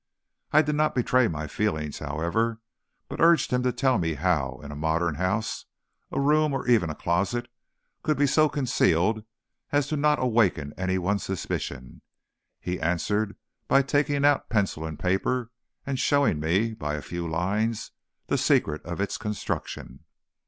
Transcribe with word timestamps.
I 0.51 0.63
did 0.63 0.73
not 0.73 0.95
betray 0.95 1.27
my 1.27 1.45
feelings, 1.45 1.99
however, 1.99 2.59
but 3.07 3.21
urged 3.21 3.51
him 3.53 3.61
to 3.61 3.71
tell 3.71 3.99
me 3.99 4.15
how 4.15 4.59
in 4.63 4.71
a 4.71 4.75
modern 4.75 5.13
house, 5.13 5.65
a 6.11 6.19
room, 6.19 6.53
or 6.55 6.67
even 6.67 6.89
a 6.89 6.95
closet, 6.95 7.47
could 8.01 8.17
be 8.17 8.25
so 8.25 8.49
concealed 8.49 9.23
as 9.71 9.91
not 9.91 10.15
to 10.15 10.23
awaken 10.23 10.73
any 10.75 10.97
one's 10.97 11.21
suspicion. 11.21 12.01
He 12.59 12.79
answered 12.81 13.35
by 13.67 13.83
taking 13.83 14.25
out 14.25 14.49
pencil 14.49 14.87
and 14.87 14.97
paper, 14.97 15.51
and 15.85 15.99
showing 15.99 16.39
me, 16.39 16.73
by 16.73 16.95
a 16.95 17.03
few 17.03 17.27
lines, 17.29 17.91
the 18.25 18.39
secret 18.39 18.83
of 18.83 18.99
its 18.99 19.19
construction. 19.19 19.99